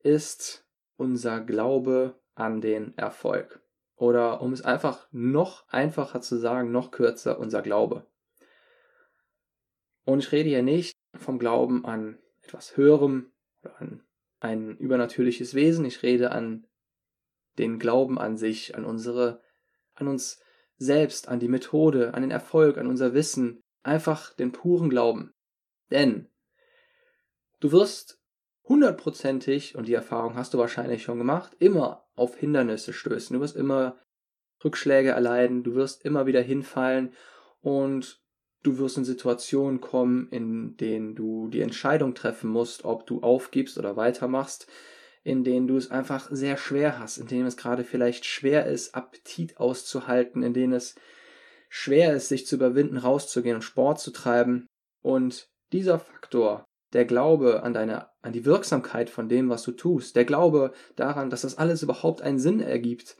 ist 0.00 0.66
unser 0.96 1.40
Glaube 1.40 2.20
an 2.34 2.60
den 2.60 2.96
Erfolg. 2.96 3.62
Oder 3.96 4.40
um 4.40 4.52
es 4.52 4.62
einfach 4.62 5.08
noch 5.12 5.68
einfacher 5.68 6.20
zu 6.20 6.36
sagen, 6.36 6.72
noch 6.72 6.90
kürzer, 6.90 7.38
unser 7.38 7.62
Glaube. 7.62 8.06
Und 10.04 10.20
ich 10.20 10.32
rede 10.32 10.48
hier 10.48 10.62
nicht 10.62 10.94
vom 11.14 11.38
Glauben 11.38 11.84
an 11.84 12.18
etwas 12.42 12.76
Höherem 12.76 13.30
oder 13.62 13.80
an 13.80 14.02
ein 14.40 14.76
übernatürliches 14.78 15.54
Wesen, 15.54 15.84
ich 15.84 16.02
rede 16.02 16.32
an 16.32 16.66
den 17.58 17.78
Glauben 17.78 18.18
an 18.18 18.36
sich, 18.36 18.76
an 18.76 18.84
unsere, 18.84 19.40
an 19.94 20.08
uns 20.08 20.40
selbst, 20.76 21.28
an 21.28 21.40
die 21.40 21.48
Methode, 21.48 22.14
an 22.14 22.22
den 22.22 22.30
Erfolg, 22.30 22.78
an 22.78 22.86
unser 22.86 23.14
Wissen, 23.14 23.62
einfach 23.82 24.34
den 24.34 24.52
puren 24.52 24.90
Glauben. 24.90 25.32
Denn 25.90 26.28
du 27.60 27.72
wirst 27.72 28.20
hundertprozentig, 28.64 29.74
und 29.74 29.88
die 29.88 29.94
Erfahrung 29.94 30.36
hast 30.36 30.54
du 30.54 30.58
wahrscheinlich 30.58 31.02
schon 31.02 31.18
gemacht, 31.18 31.56
immer 31.58 32.06
auf 32.14 32.36
Hindernisse 32.36 32.92
stößen. 32.92 33.34
Du 33.34 33.40
wirst 33.40 33.56
immer 33.56 33.98
Rückschläge 34.64 35.10
erleiden, 35.10 35.62
du 35.62 35.74
wirst 35.74 36.04
immer 36.04 36.26
wieder 36.26 36.40
hinfallen 36.40 37.12
und 37.60 38.22
du 38.62 38.78
wirst 38.78 38.98
in 38.98 39.04
Situationen 39.04 39.80
kommen, 39.80 40.28
in 40.30 40.76
denen 40.76 41.14
du 41.14 41.48
die 41.48 41.62
Entscheidung 41.62 42.14
treffen 42.14 42.50
musst, 42.50 42.84
ob 42.84 43.06
du 43.06 43.22
aufgibst 43.22 43.78
oder 43.78 43.96
weitermachst, 43.96 44.66
in 45.22 45.44
denen 45.44 45.66
du 45.66 45.76
es 45.76 45.90
einfach 45.90 46.28
sehr 46.30 46.56
schwer 46.56 46.98
hast, 46.98 47.18
in 47.18 47.26
denen 47.26 47.46
es 47.46 47.56
gerade 47.56 47.84
vielleicht 47.84 48.24
schwer 48.24 48.66
ist, 48.66 48.94
Appetit 48.94 49.58
auszuhalten, 49.58 50.42
in 50.42 50.54
denen 50.54 50.72
es 50.72 50.94
schwer 51.68 52.14
ist, 52.14 52.28
sich 52.28 52.46
zu 52.46 52.56
überwinden, 52.56 52.96
rauszugehen 52.96 53.56
und 53.56 53.62
Sport 53.62 54.00
zu 54.00 54.10
treiben. 54.10 54.66
Und 55.02 55.48
dieser 55.72 55.98
Faktor, 55.98 56.64
der 56.92 57.04
Glaube 57.04 57.62
an 57.62 57.74
deine, 57.74 58.08
an 58.22 58.32
die 58.32 58.44
Wirksamkeit 58.44 59.10
von 59.10 59.28
dem, 59.28 59.48
was 59.48 59.62
du 59.62 59.72
tust, 59.72 60.16
der 60.16 60.24
Glaube 60.24 60.72
daran, 60.96 61.30
dass 61.30 61.42
das 61.42 61.58
alles 61.58 61.82
überhaupt 61.82 62.22
einen 62.22 62.38
Sinn 62.38 62.60
ergibt, 62.60 63.16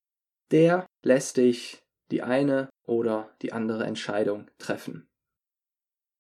der 0.51 0.87
lässt 1.03 1.37
dich 1.37 1.81
die 2.11 2.23
eine 2.23 2.69
oder 2.87 3.31
die 3.43 3.53
andere 3.53 3.85
Entscheidung 3.85 4.51
treffen. 4.59 5.09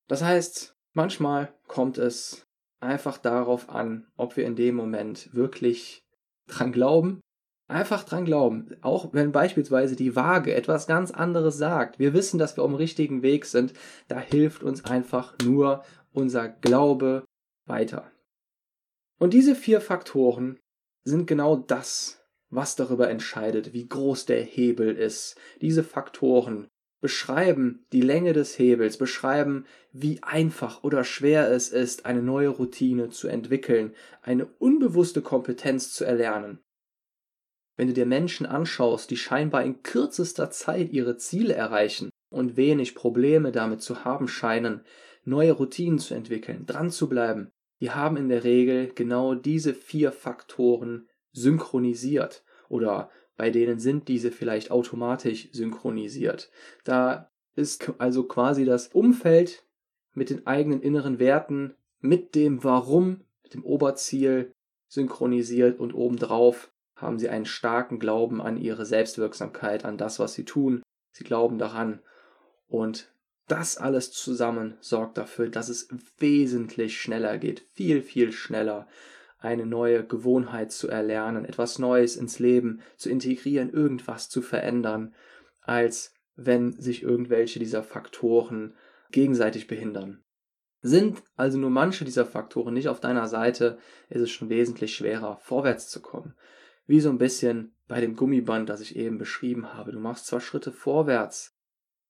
Das 0.06 0.22
heißt, 0.22 0.74
manchmal 0.92 1.52
kommt 1.66 1.98
es 1.98 2.44
einfach 2.80 3.18
darauf 3.18 3.68
an, 3.68 4.06
ob 4.16 4.36
wir 4.36 4.44
in 4.46 4.56
dem 4.56 4.74
Moment 4.74 5.34
wirklich 5.34 6.02
dran 6.46 6.72
glauben. 6.72 7.20
Einfach 7.68 8.02
dran 8.02 8.24
glauben. 8.24 8.74
Auch 8.80 9.12
wenn 9.12 9.30
beispielsweise 9.30 9.94
die 9.94 10.16
Waage 10.16 10.54
etwas 10.54 10.88
ganz 10.88 11.12
anderes 11.12 11.56
sagt. 11.56 12.00
Wir 12.00 12.14
wissen, 12.14 12.38
dass 12.38 12.56
wir 12.56 12.64
auf 12.64 12.70
dem 12.70 12.76
richtigen 12.76 13.22
Weg 13.22 13.44
sind. 13.44 13.74
Da 14.08 14.18
hilft 14.18 14.64
uns 14.64 14.84
einfach 14.84 15.36
nur 15.44 15.84
unser 16.12 16.48
Glaube 16.48 17.24
weiter. 17.66 18.10
Und 19.18 19.34
diese 19.34 19.54
vier 19.54 19.80
Faktoren 19.80 20.58
sind 21.04 21.26
genau 21.26 21.54
das, 21.54 22.24
was 22.48 22.74
darüber 22.74 23.08
entscheidet, 23.08 23.72
wie 23.72 23.86
groß 23.86 24.26
der 24.26 24.42
Hebel 24.42 24.96
ist. 24.96 25.38
Diese 25.60 25.84
Faktoren 25.84 26.66
beschreiben 27.00 27.86
die 27.92 28.02
Länge 28.02 28.32
des 28.32 28.58
Hebels, 28.58 28.98
beschreiben, 28.98 29.66
wie 29.92 30.22
einfach 30.22 30.84
oder 30.84 31.04
schwer 31.04 31.50
es 31.50 31.70
ist, 31.70 32.06
eine 32.06 32.22
neue 32.22 32.48
Routine 32.48 33.08
zu 33.08 33.28
entwickeln, 33.28 33.94
eine 34.22 34.46
unbewusste 34.46 35.22
Kompetenz 35.22 35.92
zu 35.92 36.04
erlernen. 36.04 36.60
Wenn 37.76 37.88
du 37.88 37.94
dir 37.94 38.06
Menschen 38.06 38.44
anschaust, 38.44 39.10
die 39.10 39.16
scheinbar 39.16 39.64
in 39.64 39.82
kürzester 39.82 40.50
Zeit 40.50 40.92
ihre 40.92 41.16
Ziele 41.16 41.54
erreichen 41.54 42.10
und 42.30 42.56
wenig 42.56 42.94
Probleme 42.94 43.52
damit 43.52 43.80
zu 43.80 44.04
haben 44.04 44.28
scheinen, 44.28 44.82
neue 45.24 45.52
Routinen 45.52 45.98
zu 45.98 46.14
entwickeln, 46.14 46.66
dran 46.66 46.90
zu 46.90 47.08
bleiben, 47.08 47.50
die 47.80 47.90
haben 47.90 48.18
in 48.18 48.28
der 48.28 48.44
Regel 48.44 48.92
genau 48.94 49.34
diese 49.34 49.72
vier 49.72 50.12
Faktoren 50.12 51.08
synchronisiert 51.32 52.44
oder 52.68 53.10
bei 53.40 53.48
denen 53.48 53.78
sind 53.78 54.08
diese 54.08 54.30
vielleicht 54.30 54.70
automatisch 54.70 55.48
synchronisiert. 55.50 56.50
Da 56.84 57.30
ist 57.56 57.90
also 57.96 58.24
quasi 58.24 58.66
das 58.66 58.88
Umfeld 58.88 59.64
mit 60.12 60.28
den 60.28 60.46
eigenen 60.46 60.82
inneren 60.82 61.18
Werten, 61.18 61.72
mit 62.00 62.34
dem 62.34 62.62
Warum, 62.64 63.24
mit 63.42 63.54
dem 63.54 63.64
Oberziel 63.64 64.52
synchronisiert 64.88 65.80
und 65.80 65.94
obendrauf 65.94 66.70
haben 66.96 67.18
sie 67.18 67.30
einen 67.30 67.46
starken 67.46 67.98
Glauben 67.98 68.42
an 68.42 68.58
ihre 68.58 68.84
Selbstwirksamkeit, 68.84 69.86
an 69.86 69.96
das, 69.96 70.18
was 70.18 70.34
sie 70.34 70.44
tun. 70.44 70.82
Sie 71.12 71.24
glauben 71.24 71.56
daran. 71.56 72.02
Und 72.68 73.10
das 73.46 73.78
alles 73.78 74.12
zusammen 74.12 74.76
sorgt 74.80 75.16
dafür, 75.16 75.48
dass 75.48 75.70
es 75.70 75.88
wesentlich 76.18 77.00
schneller 77.00 77.38
geht, 77.38 77.60
viel, 77.72 78.02
viel 78.02 78.32
schneller, 78.32 78.86
eine 79.40 79.66
neue 79.66 80.04
Gewohnheit 80.04 80.70
zu 80.70 80.88
erlernen, 80.88 81.44
etwas 81.44 81.78
Neues 81.78 82.16
ins 82.16 82.38
Leben 82.38 82.80
zu 82.96 83.10
integrieren, 83.10 83.72
irgendwas 83.72 84.28
zu 84.28 84.42
verändern, 84.42 85.14
als 85.62 86.14
wenn 86.36 86.72
sich 86.72 87.02
irgendwelche 87.02 87.58
dieser 87.58 87.82
Faktoren 87.82 88.74
gegenseitig 89.10 89.66
behindern. 89.66 90.22
Sind 90.82 91.22
also 91.36 91.58
nur 91.58 91.70
manche 91.70 92.04
dieser 92.04 92.24
Faktoren 92.24 92.74
nicht 92.74 92.88
auf 92.88 93.00
deiner 93.00 93.28
Seite, 93.28 93.78
ist 94.08 94.22
es 94.22 94.30
schon 94.30 94.48
wesentlich 94.48 94.94
schwerer, 94.94 95.36
vorwärts 95.42 95.88
zu 95.88 96.00
kommen. 96.00 96.34
Wie 96.86 97.00
so 97.00 97.10
ein 97.10 97.18
bisschen 97.18 97.74
bei 97.88 98.00
dem 98.00 98.16
Gummiband, 98.16 98.68
das 98.68 98.80
ich 98.80 98.96
eben 98.96 99.18
beschrieben 99.18 99.74
habe. 99.74 99.92
Du 99.92 100.00
machst 100.00 100.26
zwar 100.26 100.40
Schritte 100.40 100.72
vorwärts, 100.72 101.54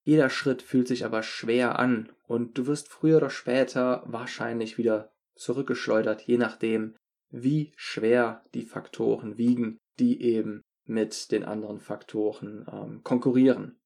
jeder 0.02 0.30
Schritt 0.30 0.62
fühlt 0.62 0.88
sich 0.88 1.04
aber 1.04 1.22
schwer 1.22 1.78
an 1.78 2.10
und 2.26 2.56
du 2.56 2.66
wirst 2.66 2.88
früher 2.88 3.18
oder 3.18 3.30
später 3.30 4.02
wahrscheinlich 4.06 4.78
wieder 4.78 5.12
zurückgeschleudert, 5.34 6.22
je 6.22 6.38
nachdem, 6.38 6.94
wie 7.30 7.72
schwer 7.76 8.44
die 8.54 8.62
Faktoren 8.62 9.38
wiegen, 9.38 9.78
die 9.98 10.22
eben 10.22 10.62
mit 10.84 11.30
den 11.30 11.44
anderen 11.44 11.78
Faktoren 11.78 12.66
ähm, 12.70 13.02
konkurrieren. 13.04 13.78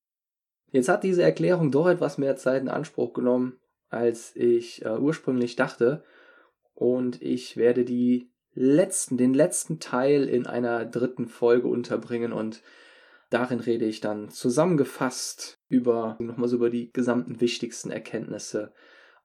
Jetzt 0.71 0.89
hat 0.89 1.05
diese 1.05 1.23
Erklärung 1.23 1.71
doch 1.71 1.87
etwas 1.87 2.19
mehr 2.19 2.37
Zeit 2.37 2.63
in 2.63 2.69
Anspruch 2.69 3.13
genommen, 3.13 3.61
als 3.89 4.35
ich 4.35 4.85
äh, 4.85 4.99
ursprünglich 4.99 5.55
dachte. 5.57 6.03
Und 6.75 7.23
ich 7.23 7.57
werde 7.57 7.85
die 7.85 8.33
letzten, 8.55 9.17
den 9.17 9.35
letzten 9.35 9.79
Teil 9.79 10.29
in 10.29 10.47
einer 10.47 10.85
dritten 10.85 11.27
Folge 11.29 11.69
unterbringen 11.69 12.33
und 12.33 12.63
darin 13.31 13.61
rede 13.61 13.85
ich 13.85 14.01
dann 14.01 14.31
zusammengefasst 14.31 15.61
über 15.69 16.17
nochmal 16.19 16.53
über 16.53 16.71
die 16.71 16.93
gesamten 16.93 17.41
wichtigsten 17.41 17.91
Erkenntnisse 17.91 18.73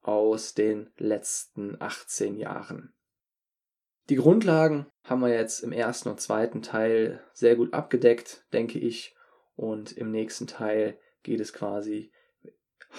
aus 0.01 0.53
den 0.53 0.89
letzten 0.97 1.79
18 1.79 2.37
Jahren. 2.37 2.93
Die 4.09 4.15
Grundlagen 4.15 4.87
haben 5.03 5.21
wir 5.21 5.29
jetzt 5.29 5.59
im 5.59 5.71
ersten 5.71 6.09
und 6.09 6.19
zweiten 6.19 6.63
Teil 6.63 7.21
sehr 7.33 7.55
gut 7.55 7.73
abgedeckt, 7.73 8.43
denke 8.53 8.79
ich. 8.79 9.15
Und 9.55 9.91
im 9.91 10.09
nächsten 10.09 10.47
Teil 10.47 10.97
geht 11.21 11.39
es 11.39 11.53
quasi, 11.53 12.11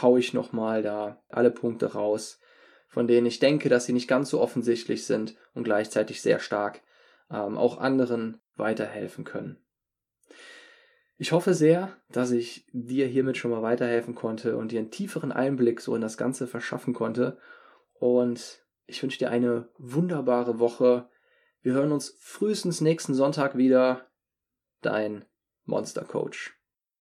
hau 0.00 0.16
ich 0.16 0.34
nochmal 0.34 0.82
da 0.82 1.20
alle 1.28 1.50
Punkte 1.50 1.94
raus, 1.94 2.38
von 2.86 3.08
denen 3.08 3.26
ich 3.26 3.40
denke, 3.40 3.68
dass 3.68 3.86
sie 3.86 3.92
nicht 3.92 4.08
ganz 4.08 4.30
so 4.30 4.40
offensichtlich 4.40 5.04
sind 5.04 5.36
und 5.52 5.64
gleichzeitig 5.64 6.22
sehr 6.22 6.38
stark 6.38 6.80
ähm, 7.28 7.58
auch 7.58 7.78
anderen 7.78 8.40
weiterhelfen 8.56 9.24
können. 9.24 9.58
Ich 11.16 11.32
hoffe 11.32 11.54
sehr, 11.54 11.96
dass 12.08 12.30
ich 12.30 12.66
dir 12.72 13.06
hiermit 13.06 13.36
schon 13.36 13.50
mal 13.50 13.62
weiterhelfen 13.62 14.14
konnte 14.14 14.56
und 14.56 14.70
dir 14.70 14.78
einen 14.78 14.90
tieferen 14.90 15.32
Einblick 15.32 15.80
so 15.80 15.94
in 15.94 16.00
das 16.00 16.16
Ganze 16.16 16.46
verschaffen 16.46 16.94
konnte. 16.94 17.38
Und 17.98 18.62
ich 18.90 19.02
wünsche 19.02 19.18
dir 19.18 19.30
eine 19.30 19.68
wunderbare 19.78 20.58
Woche. 20.58 21.08
Wir 21.62 21.72
hören 21.74 21.92
uns 21.92 22.16
frühestens 22.18 22.80
nächsten 22.80 23.14
Sonntag 23.14 23.56
wieder. 23.56 24.10
Dein 24.82 25.24
Monster 25.64 26.04
Coach. 26.04 26.59